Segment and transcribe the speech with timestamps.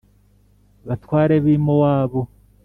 [0.87, 2.21] batware b i Mowabu